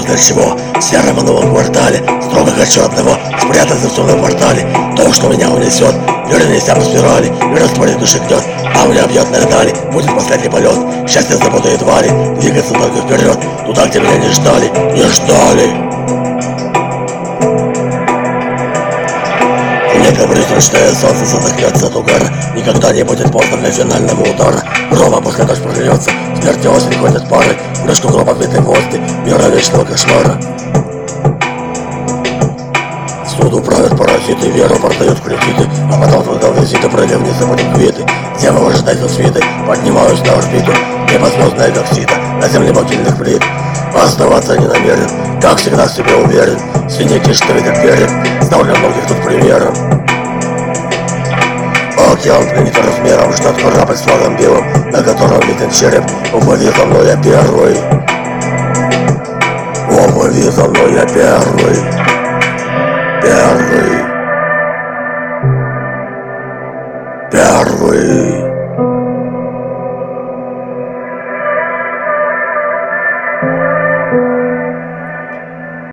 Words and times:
знаю 0.00 0.04
для 0.04 0.16
чего 0.16 0.56
В 0.78 0.82
сером 0.82 1.16
новом 1.24 1.50
квартале 1.50 2.02
Строго 2.22 2.50
хочу 2.52 2.84
одного 2.84 3.16
Спрятаться 3.40 3.88
в 3.88 3.94
темном 3.94 4.20
портале 4.20 4.66
То, 4.96 5.12
что 5.12 5.28
меня 5.28 5.50
унесет 5.50 5.94
Перенеся 6.28 6.74
по 6.74 6.82
спирали 6.82 7.26
И 7.26 7.58
растворит 7.58 7.98
души 7.98 8.18
гнет 8.18 8.42
А 8.74 8.86
меня 8.86 9.06
бьет 9.06 9.30
на 9.30 9.44
дали 9.46 9.74
Будет 9.92 10.14
последний 10.14 10.48
полет. 10.48 10.78
Счастье 11.08 11.36
забуду 11.36 11.68
едва 11.68 12.02
ли 12.02 12.10
Двигаться 12.40 12.72
только 12.74 13.00
вперед 13.02 13.38
Туда, 13.66 13.86
где 13.86 14.00
меня 14.00 14.16
не 14.16 14.28
ждали 14.28 14.68
Не 14.94 15.02
ждали. 15.08 15.90
Не 20.00 20.16
говори, 20.16 20.40
ручное 20.54 20.94
солнце 20.94 21.24
задохнется 21.24 21.86
от 21.86 21.96
угара 21.96 22.26
Никогда 22.54 22.92
не 22.92 23.02
будет 23.02 23.30
поздно 23.30 23.58
для 23.58 23.70
финального 23.70 24.22
удара. 24.22 24.62
Грома 24.90 25.20
после 25.20 25.44
дождь 25.44 25.62
прольется 25.62 26.10
Смерть 26.40 26.66
осень 26.66 26.98
ходят 26.98 27.28
пары 27.28 27.56
Брюшку 27.84 28.08
гроб 28.08 28.28
обвитой 28.28 28.60
воздух 28.60 29.00
Мира 29.30 29.46
вечного 29.46 29.84
кошмара 29.84 30.40
Суду 33.28 33.62
правят 33.62 33.96
паразиты, 33.96 34.50
веру 34.50 34.74
продают 34.74 35.20
кредиты 35.20 35.70
А 35.88 36.04
потом 36.04 36.36
твой 36.40 36.60
визиты 36.60 36.88
пролив 36.88 37.20
не 37.20 37.30
забудем 37.38 37.72
квиты. 37.74 38.04
Где 38.36 38.50
вы 38.50 38.72
ожидаете 38.72 39.08
свиты, 39.08 39.40
поднимаюсь 39.68 40.18
на 40.24 40.32
орбиту. 40.32 40.72
Небо 41.12 41.28
звездное 41.28 41.70
как 41.70 41.86
сито, 41.94 42.16
на 42.40 42.48
земле 42.48 42.72
могильных 42.72 43.16
плит. 43.18 43.40
Оставаться 43.94 44.58
не 44.58 44.66
намерен, 44.66 45.08
как 45.40 45.58
всегда 45.58 45.86
в 45.86 45.92
себе 45.92 46.12
уверен. 46.16 46.58
Синяки, 46.90 47.32
что 47.32 47.52
видят 47.52 47.80
перед, 47.80 48.10
знал 48.42 48.64
для 48.64 48.74
многих 48.74 49.06
тут 49.06 49.22
примером. 49.22 49.74
Океан 52.12 52.48
гранит 52.48 52.76
размером, 52.76 53.32
ждет 53.32 53.62
корабль 53.62 53.96
с 53.96 54.00
флагом 54.00 54.36
белым 54.36 54.64
На 54.90 55.02
котором 55.04 55.40
виден 55.46 55.70
череп, 55.70 56.04
уплыви 56.34 56.68
за 56.76 56.84
мной 56.84 57.06
я 57.06 57.16
первый 57.16 57.99
Уплыви 60.30 60.50
за 60.50 60.64
мной 60.68 60.92
я 60.92 61.06
первый. 61.06 61.76
Первый. 63.20 64.04
Первый 67.32 68.49